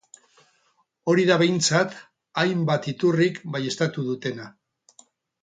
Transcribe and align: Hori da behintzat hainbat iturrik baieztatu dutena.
Hori 1.11 1.25
da 1.31 1.37
behintzat 1.41 1.93
hainbat 2.45 2.89
iturrik 2.93 3.39
baieztatu 3.59 4.09
dutena. 4.09 4.51